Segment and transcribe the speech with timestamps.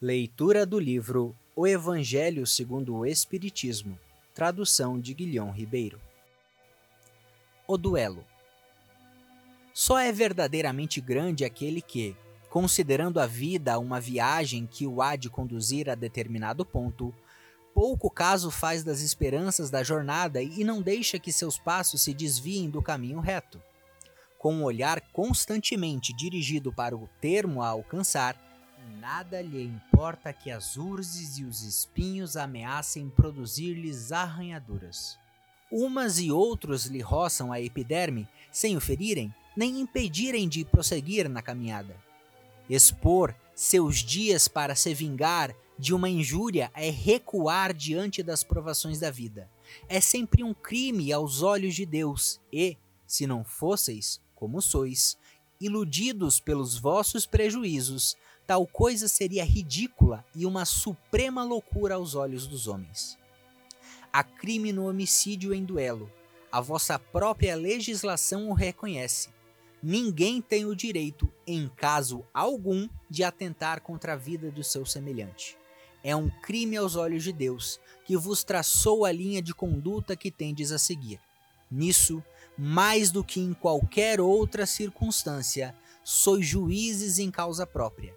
[0.00, 3.98] Leitura do livro O Evangelho segundo o Espiritismo,
[4.32, 6.00] tradução de Guilhom Ribeiro.
[7.66, 8.24] O duelo.
[9.74, 12.16] Só é verdadeiramente grande aquele que,
[12.48, 17.12] considerando a vida uma viagem que o há de conduzir a determinado ponto,
[17.74, 22.70] pouco caso faz das esperanças da jornada e não deixa que seus passos se desviem
[22.70, 23.60] do caminho reto.
[24.38, 28.47] Com o um olhar constantemente dirigido para o termo a alcançar,
[29.10, 35.18] Nada lhe importa que as urzes e os espinhos ameacem produzir-lhes arranhaduras.
[35.72, 41.40] Umas e outros lhe roçam a epiderme, sem o ferirem, nem impedirem de prosseguir na
[41.40, 41.96] caminhada.
[42.68, 49.10] Expor seus dias para se vingar de uma injúria é recuar diante das provações da
[49.10, 49.48] vida.
[49.88, 55.16] É sempre um crime aos olhos de Deus, e, se não fosseis, como sois,
[55.60, 62.66] iludidos pelos vossos prejuízos, tal coisa seria ridícula e uma suprema loucura aos olhos dos
[62.66, 63.18] homens.
[64.12, 66.10] Há crime no homicídio em duelo.
[66.50, 69.28] A vossa própria legislação o reconhece.
[69.82, 75.56] Ninguém tem o direito, em caso algum, de atentar contra a vida do seu semelhante.
[76.02, 80.30] É um crime aos olhos de Deus, que vos traçou a linha de conduta que
[80.30, 81.20] tendes a seguir.
[81.70, 82.24] Nisso,
[82.58, 88.12] mais do que em qualquer outra circunstância, sois juízes em causa própria.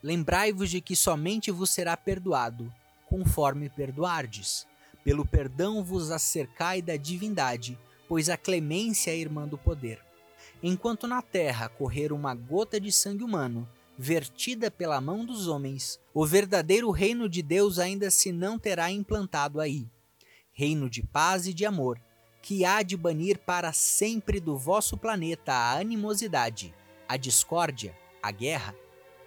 [0.00, 2.72] Lembrai-vos de que somente vos será perdoado,
[3.06, 4.66] conforme perdoardes.
[5.02, 7.76] Pelo perdão vos acercai da divindade,
[8.08, 9.98] pois a clemência é irmã do poder.
[10.62, 16.24] Enquanto na terra correr uma gota de sangue humano, vertida pela mão dos homens, o
[16.24, 19.88] verdadeiro reino de Deus ainda se não terá implantado aí.
[20.52, 22.00] Reino de paz e de amor,
[22.42, 26.74] que há de banir para sempre do vosso planeta a animosidade,
[27.08, 28.74] a discórdia, a guerra.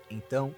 [0.09, 0.55] Então,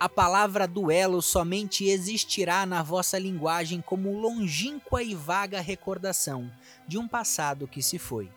[0.00, 6.50] a palavra duelo somente existirá na vossa linguagem como longínqua e vaga recordação
[6.86, 8.30] de um passado que se foi.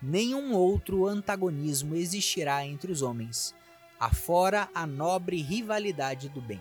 [0.00, 3.54] Nenhum outro antagonismo existirá entre os homens,
[4.00, 6.60] afora a nobre rivalidade do bem.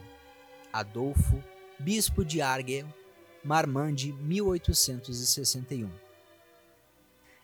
[0.72, 1.42] Adolfo,
[1.80, 2.88] bispo de Argel,
[3.44, 6.03] Marmande, 1861.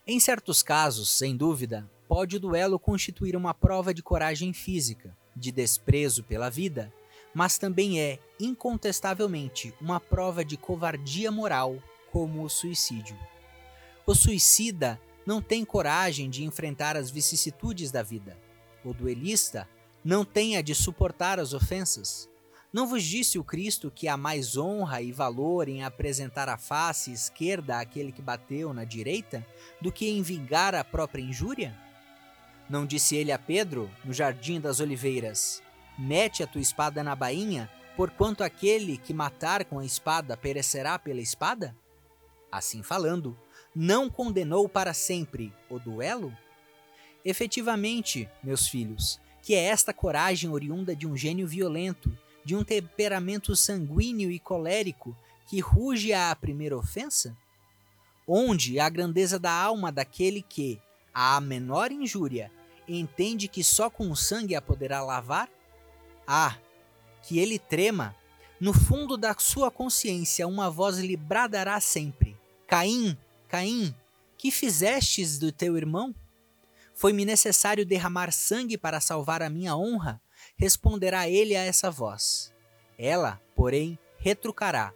[0.06, 5.52] Em certos casos, sem dúvida, pode o duelo constituir uma prova de coragem física, de
[5.52, 6.92] desprezo pela vida,
[7.34, 11.76] mas também é, incontestavelmente, uma prova de covardia moral,
[12.10, 13.16] como o suicídio.
[14.06, 18.36] O suicida não tem coragem de enfrentar as vicissitudes da vida.
[18.82, 19.68] O duelista
[20.02, 22.29] não tem a de suportar as ofensas.
[22.72, 27.10] Não vos disse o Cristo que há mais honra e valor em apresentar a face
[27.10, 29.44] esquerda àquele que bateu na direita
[29.80, 31.76] do que em vingar a própria injúria?
[32.68, 35.60] Não disse ele a Pedro, no jardim das oliveiras:
[35.98, 41.20] Mete a tua espada na bainha, porquanto aquele que matar com a espada perecerá pela
[41.20, 41.76] espada?
[42.52, 43.36] Assim falando,
[43.74, 46.32] não condenou para sempre o duelo?
[47.24, 53.54] Efetivamente, meus filhos, que é esta coragem oriunda de um gênio violento, de um temperamento
[53.54, 57.36] sanguíneo e colérico que ruge à primeira ofensa?
[58.26, 60.80] Onde a grandeza da alma daquele que,
[61.12, 62.50] à menor injúria,
[62.86, 65.48] entende que só com o sangue a poderá lavar?
[66.26, 66.56] Ah,
[67.22, 68.14] que ele trema!
[68.60, 72.36] No fundo da sua consciência, uma voz lhe bradará sempre:
[72.66, 73.16] Caim,
[73.48, 73.94] Caim,
[74.36, 76.14] que fizestes do teu irmão?
[76.94, 80.20] Foi-me necessário derramar sangue para salvar a minha honra?
[80.60, 82.52] Responderá ele a essa voz.
[82.98, 84.92] Ela, porém, retrucará: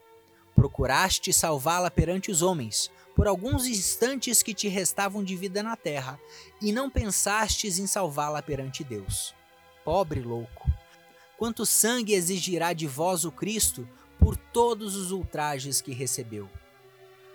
[0.55, 6.21] Procuraste salvá-la perante os homens, por alguns instantes que te restavam de vida na terra,
[6.61, 9.35] e não pensastes em salvá-la perante Deus.
[9.83, 10.71] Pobre louco!
[11.39, 13.89] Quanto sangue exigirá de vós o Cristo
[14.19, 16.47] por todos os ultrajes que recebeu?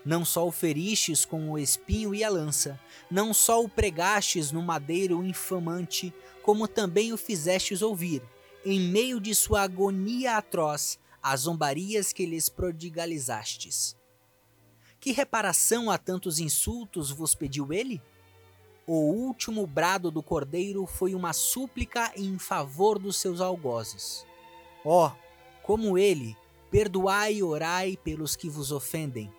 [0.06, 2.80] Não só o feristes com o espinho e a lança,
[3.12, 8.22] não só o pregastes no madeiro infamante, como também o fizestes ouvir,
[8.66, 14.00] em meio de sua agonia atroz, as zombarias que lhes prodigalizastes
[15.00, 18.02] que reparação a tantos insultos vos pediu ele?
[18.86, 24.26] O último brado do cordeiro foi uma súplica em favor dos seus algozes.
[24.84, 25.12] Ó, oh,
[25.62, 26.36] como ele,
[26.72, 29.32] perdoai e orai pelos que vos ofendem.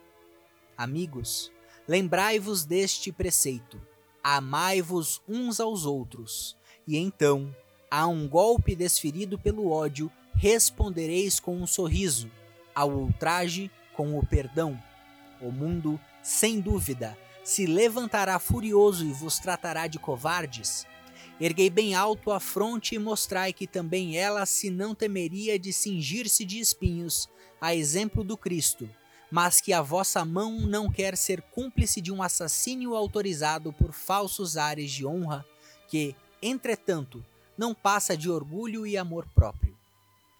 [0.81, 1.53] Amigos,
[1.87, 3.79] lembrai-vos deste preceito:
[4.25, 6.56] amai-vos uns aos outros,
[6.88, 7.55] e então,
[7.91, 12.31] a um golpe desferido pelo ódio, respondereis com um sorriso,
[12.75, 14.82] ao ultraje com o perdão
[15.38, 20.87] o mundo, sem dúvida, se levantará furioso e vos tratará de covardes.
[21.38, 26.43] Erguei bem alto a fronte e mostrai que também ela se não temeria de cingir-se
[26.44, 27.29] de espinhos,
[27.61, 28.88] a exemplo do Cristo,
[29.31, 34.56] mas que a vossa mão não quer ser cúmplice de um assassínio autorizado por falsos
[34.56, 35.44] ares de honra,
[35.88, 37.25] que, entretanto,
[37.56, 39.77] não passa de orgulho e amor próprio.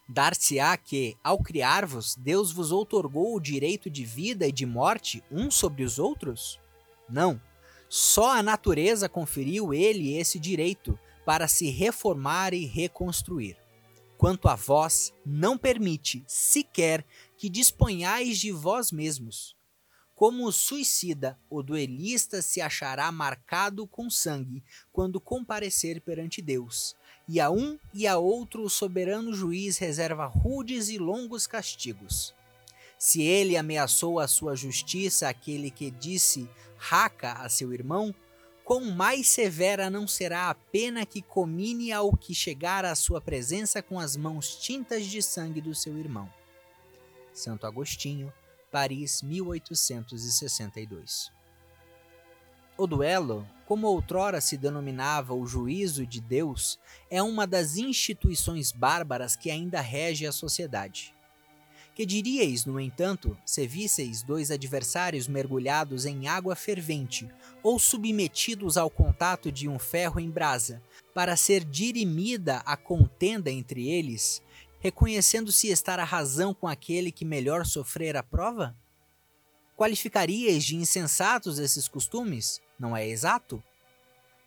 [0.09, 5.55] Dar-se-á que, ao criar-vos, Deus vos outorgou o direito de vida e de morte uns
[5.55, 6.59] sobre os outros?
[7.09, 7.41] Não
[7.91, 10.97] só a natureza conferiu ele esse direito
[11.27, 13.57] para se reformar e reconstruir.
[14.21, 17.07] Quanto a vós, não permite sequer
[17.39, 19.57] que disponhais de vós mesmos.
[20.15, 24.63] Como o suicida, o duelista se achará marcado com sangue
[24.93, 26.95] quando comparecer perante Deus,
[27.27, 32.35] e a um e a outro o soberano juiz reserva rudes e longos castigos.
[32.99, 36.47] Se ele ameaçou a sua justiça aquele que disse
[36.77, 38.15] raca a seu irmão,
[38.71, 43.83] quão mais severa não será a pena que comine ao que chegar à sua presença
[43.83, 46.33] com as mãos tintas de sangue do seu irmão.
[47.33, 48.33] Santo Agostinho,
[48.71, 51.33] Paris, 1862.
[52.79, 56.79] O duelo, como outrora se denominava o juízo de Deus,
[57.11, 61.13] é uma das instituições bárbaras que ainda rege a sociedade.
[62.01, 67.29] Que diríeis, no entanto, se visseis dois adversários mergulhados em água fervente
[67.63, 70.83] ou submetidos ao contato de um ferro em brasa,
[71.13, 74.43] para ser dirimida a contenda entre eles,
[74.79, 78.75] reconhecendo-se estar a razão com aquele que melhor sofrer a prova?
[79.77, 82.63] Qualificaríeis de insensatos esses costumes?
[82.79, 83.63] Não é exato?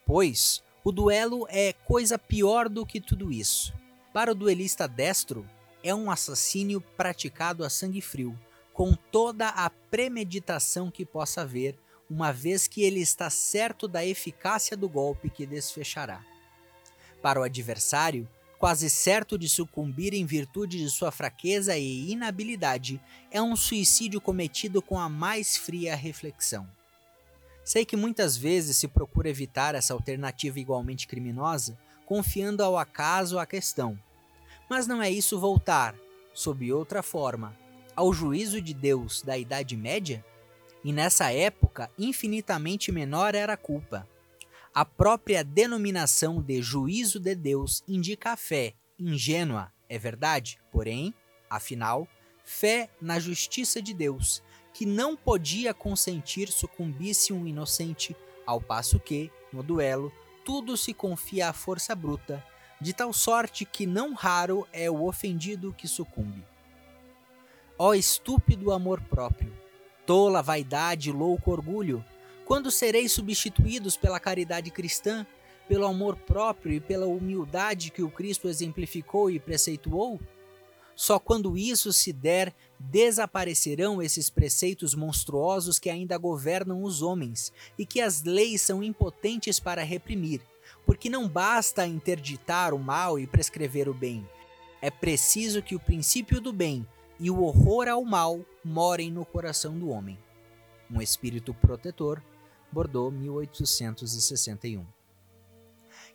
[0.08, 3.72] Pois, o duelo é coisa pior do que tudo isso.
[4.12, 5.48] Para o duelista destro,
[5.84, 8.40] é um assassínio praticado a sangue frio,
[8.74, 11.78] com toda a premeditação que possa haver,
[12.10, 16.24] uma vez que ele está certo da eficácia do golpe que desfechará.
[17.22, 18.28] Para o adversário,
[18.58, 24.82] quase certo de sucumbir em virtude de sua fraqueza e inabilidade, é um suicídio cometido
[24.82, 26.68] com a mais fria reflexão.
[27.64, 33.46] Sei que muitas vezes se procura evitar essa alternativa igualmente criminosa, confiando ao acaso a
[33.46, 33.98] questão,
[34.70, 35.96] mas não é isso voltar,
[36.34, 37.56] sob outra forma,
[37.96, 40.26] ao juízo de Deus da Idade Média?
[40.84, 44.08] E nessa época, infinitamente menor era a culpa.
[44.74, 51.14] A própria denominação de juízo de Deus indica a fé, ingênua, é verdade, porém,
[51.50, 52.08] afinal,
[52.44, 54.42] fé na justiça de Deus,
[54.74, 58.16] que não podia consentir sucumbisse um inocente,
[58.46, 60.12] ao passo que, no duelo,
[60.44, 62.44] tudo se confia à força bruta
[62.84, 66.46] de tal sorte que não raro é o ofendido que sucumbe.
[67.80, 69.54] Ó estúpido amor próprio,
[70.06, 72.04] tola vaidade e louco orgulho,
[72.44, 75.26] quando sereis substituídos pela caridade cristã,
[75.66, 80.20] pelo amor próprio e pela humildade que o Cristo exemplificou e preceituou?
[80.96, 87.86] Só quando isso se der, desaparecerão esses preceitos monstruosos que ainda governam os homens e
[87.86, 90.42] que as leis são impotentes para reprimir,
[90.86, 94.28] porque não basta interditar o mal e prescrever o bem.
[94.82, 96.86] É preciso que o princípio do bem
[97.20, 100.20] e o horror ao mal morem no coração do homem.
[100.92, 102.22] Um espírito protetor,
[102.72, 104.86] Bordeaux, 1861.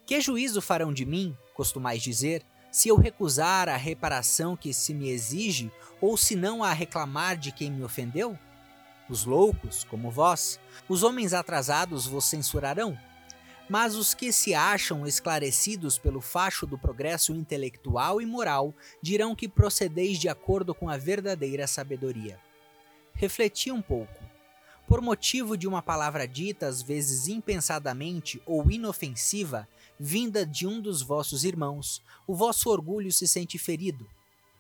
[0.05, 5.09] Que juízo farão de mim, costumais dizer, se eu recusar a reparação que se me
[5.09, 5.71] exige,
[6.01, 8.39] ou se não a reclamar de quem me ofendeu?
[9.09, 12.99] Os loucos, como vós, os homens atrasados vos censurarão,
[13.69, 19.49] mas os que se acham esclarecidos pelo facho do progresso intelectual e moral dirão que
[19.49, 22.39] procedeis de acordo com a verdadeira sabedoria.
[23.13, 24.29] Refleti um pouco.
[24.87, 31.03] Por motivo de uma palavra dita às vezes impensadamente ou inofensiva, vinda de um dos
[31.03, 34.09] vossos irmãos, o vosso orgulho se sente ferido.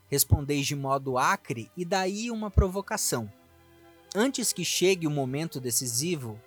[0.09, 3.31] Respondeis de modo acre e daí uma provocação.
[4.15, 6.41] Antes que chegue o momento decisivo,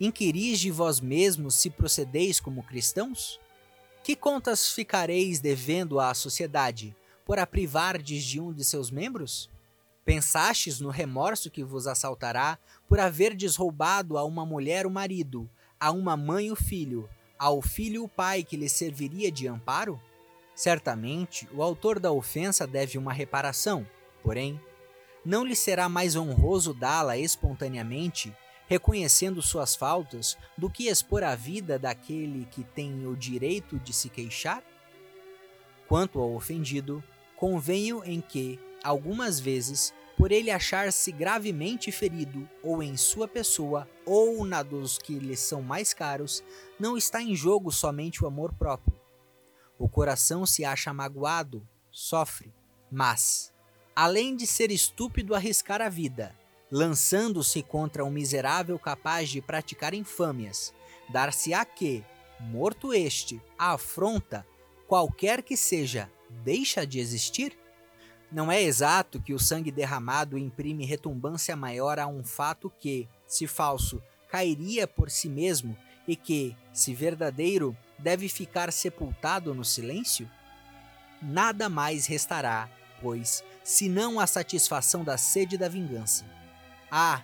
[0.00, 3.38] Inquiris de vós mesmos se procedeis como cristãos?
[4.02, 9.48] Que contas ficareis devendo à sociedade por a privardes de um de seus membros?
[10.04, 12.58] Pensastes no remorso que vos assaltará
[12.88, 15.48] por haverdes roubado a uma mulher o marido,
[15.80, 20.00] a uma mãe o filho, ao filho o pai que lhe serviria de amparo?
[20.54, 23.86] Certamente o autor da ofensa deve uma reparação,
[24.22, 24.60] porém,
[25.24, 28.32] não lhe será mais honroso dá-la espontaneamente
[28.66, 34.08] reconhecendo suas faltas, do que expor a vida daquele que tem o direito de se
[34.08, 34.62] queixar?
[35.86, 37.02] Quanto ao ofendido,
[37.36, 44.44] convenho em que, algumas vezes, por ele achar-se gravemente ferido, ou em sua pessoa, ou
[44.44, 46.42] na dos que lhe são mais caros,
[46.78, 48.98] não está em jogo somente o amor próprio.
[49.78, 52.52] O coração se acha magoado, sofre,
[52.90, 53.52] mas,
[53.94, 56.34] além de ser estúpido arriscar a vida,
[56.70, 60.72] lançando-se contra um miserável capaz de praticar infâmias,
[61.08, 62.04] dar-se-á que,
[62.40, 64.46] morto este, a afronta,
[64.86, 67.56] qualquer que seja, deixa de existir?
[68.34, 73.46] Não é exato que o sangue derramado imprime retumbância maior a um fato que, se
[73.46, 80.28] falso, cairia por si mesmo e que, se verdadeiro, deve ficar sepultado no silêncio?
[81.22, 82.68] Nada mais restará,
[83.00, 86.24] pois, senão a satisfação da sede da vingança.
[86.90, 87.22] Ah,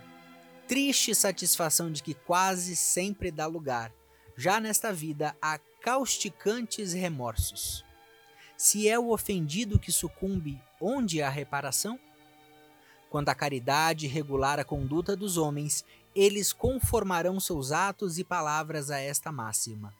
[0.68, 3.92] triste satisfação de que quase sempre dá lugar,
[4.36, 7.84] já nesta vida, a causticantes remorsos.
[8.62, 11.98] Se é o ofendido que sucumbe, onde há reparação?
[13.08, 15.82] Quando a caridade regular a conduta dos homens,
[16.14, 19.94] eles conformarão seus atos e palavras a esta máxima: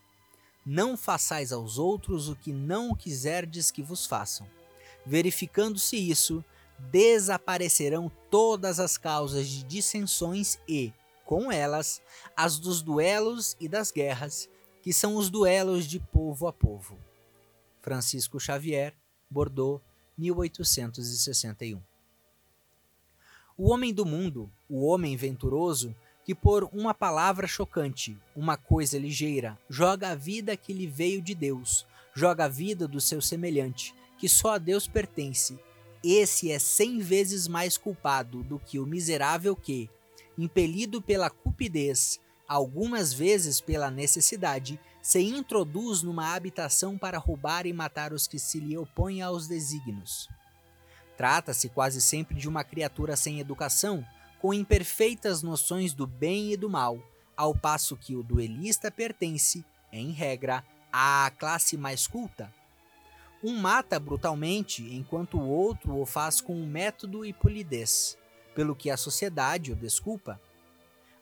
[0.63, 4.45] Não façais aos outros o que não quiserdes que vos façam.
[5.03, 6.45] Verificando-se isso,
[6.77, 10.93] desaparecerão todas as causas de dissensões e,
[11.25, 11.99] com elas,
[12.37, 14.47] as dos duelos e das guerras,
[14.83, 16.95] que são os duelos de povo a povo.
[17.81, 18.93] Francisco Xavier,
[19.29, 19.81] Bordeaux,
[20.17, 21.81] 1861.
[23.57, 29.57] O homem do mundo, o homem venturoso, que por uma palavra chocante, uma coisa ligeira,
[29.69, 34.29] joga a vida que lhe veio de Deus, joga a vida do seu semelhante, que
[34.29, 35.59] só a Deus pertence.
[36.03, 39.89] Esse é cem vezes mais culpado do que o miserável que,
[40.37, 48.13] impelido pela cupidez, algumas vezes pela necessidade, se introduz numa habitação para roubar e matar
[48.13, 50.29] os que se lhe opõem aos desígnios.
[51.17, 54.05] Trata-se quase sempre de uma criatura sem educação,
[54.39, 56.99] com imperfeitas noções do bem e do mal,
[57.35, 62.53] ao passo que o duelista pertence, em regra, à classe mais culta.
[63.43, 68.17] Um mata brutalmente, enquanto o outro o faz com método e polidez,
[68.53, 70.39] pelo que a sociedade o desculpa.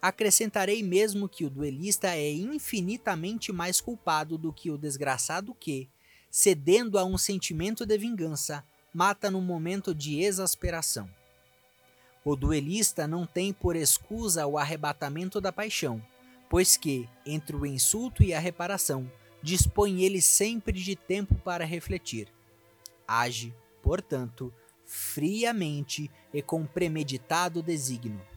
[0.02, 5.90] Acrescentarei mesmo que o duelista é infinitamente mais culpado do que o desgraçado que,
[6.32, 8.64] cedendo a um sentimento de vingança,
[8.94, 11.10] mata no momento de exasperação.
[12.24, 16.02] O duelista não tem por escusa o arrebatamento da paixão,
[16.50, 19.12] pois que, entre o insulto e a reparação,
[19.44, 22.30] dispõe ele sempre de tempo para refletir.
[23.06, 24.54] Age, portanto,
[24.86, 28.29] friamente e com premeditado desígnio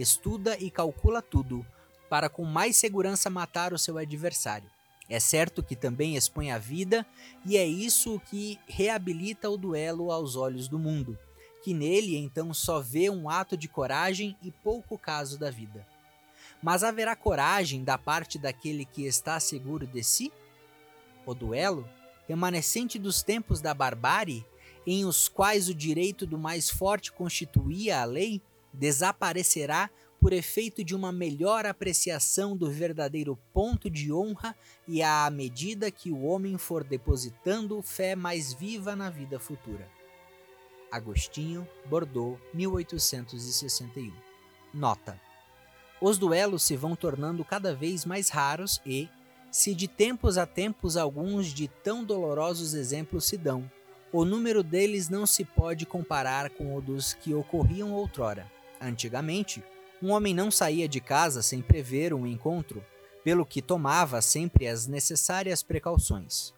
[0.00, 1.64] estuda e calcula tudo,
[2.08, 4.68] para com mais segurança matar o seu adversário.
[5.08, 7.04] É certo que também expõe a vida,
[7.44, 11.18] e é isso que reabilita o duelo aos olhos do mundo,
[11.62, 15.86] que nele então só vê um ato de coragem e pouco caso da vida.
[16.62, 20.32] Mas haverá coragem da parte daquele que está seguro de si?
[21.26, 21.88] O duelo,
[22.28, 24.44] remanescente dos tempos da barbárie,
[24.86, 28.40] em os quais o direito do mais forte constituía a lei,
[28.72, 34.54] desaparecerá por efeito de uma melhor apreciação do verdadeiro ponto de honra
[34.86, 39.88] e à medida que o homem for depositando fé mais viva na vida futura.
[40.92, 44.12] Agostinho, Bordeaux, 1861.
[44.74, 45.18] Nota:
[46.00, 49.08] Os duelos se vão tornando cada vez mais raros e,
[49.50, 53.70] se de tempos a tempos alguns de tão dolorosos exemplos se dão,
[54.12, 58.59] o número deles não se pode comparar com o dos que ocorriam outrora.
[58.80, 59.62] Antigamente,
[60.02, 62.82] um homem não saía de casa sem prever um encontro,
[63.22, 66.54] pelo que tomava sempre as necessárias precauções.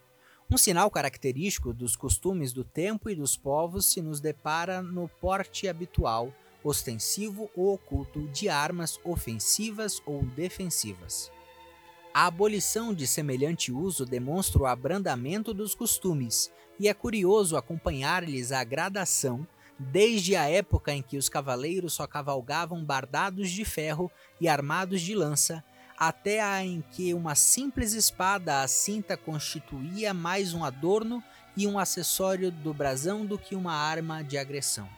[0.48, 5.66] Um sinal característico dos costumes do tempo e dos povos se nos depara no porte
[5.66, 11.32] habitual, ostensivo ou oculto de armas ofensivas ou defensivas.
[12.14, 18.62] A abolição de semelhante uso demonstra o abrandamento dos costumes, e é curioso acompanhar-lhes a
[18.62, 19.46] gradação
[19.82, 24.10] desde a época em que os cavaleiros só cavalgavam bardados de ferro
[24.40, 25.64] e armados de lança,
[25.98, 31.22] até a em que uma simples espada à cinta constituía mais um adorno
[31.56, 34.88] e um acessório do brasão do que uma arma de agressão.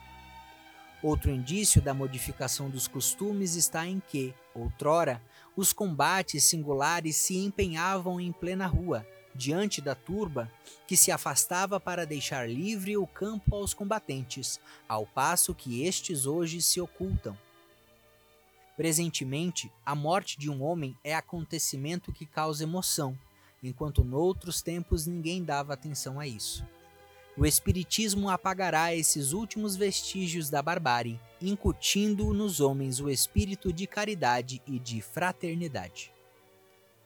[1.03, 5.21] Outro indício da modificação dos costumes está em que, outrora,
[5.55, 10.49] os combates singulares se empenhavam em plena rua, diante da turba
[10.87, 16.61] que se afastava para deixar livre o campo aos combatentes, ao passo que estes hoje
[16.61, 17.37] se ocultam.
[18.77, 23.17] Presentemente, a morte de um homem é acontecimento que causa emoção,
[23.61, 26.65] enquanto noutros tempos ninguém dava atenção a isso.
[27.37, 34.61] o Espiritismo apagará esses últimos vestígios da barbárie, incutindo nos homens o espírito de caridade
[34.65, 36.14] e de fraternidade.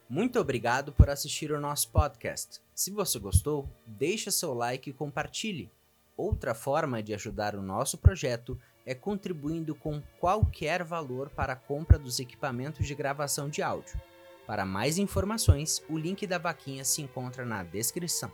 [0.10, 2.60] Muito obrigado por assistir ao nosso podcast.
[2.74, 5.72] Se você gostou, deixe seu like e compartilhe.
[6.18, 12.00] Outra forma de ajudar o nosso projeto é contribuindo com qualquer valor para a compra
[12.00, 14.01] dos equipamentos de gravação de áudio.
[14.48, 18.32] Para mais informações, o link da vaquinha se encontra na descrição.